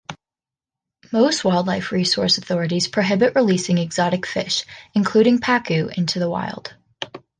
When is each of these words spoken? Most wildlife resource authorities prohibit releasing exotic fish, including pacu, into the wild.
Most 1.11 1.45
wildlife 1.45 1.91
resource 1.91 2.39
authorities 2.39 2.87
prohibit 2.87 3.35
releasing 3.35 3.77
exotic 3.77 4.25
fish, 4.25 4.65
including 4.95 5.37
pacu, 5.37 5.95
into 5.95 6.17
the 6.17 6.27
wild. 6.27 6.73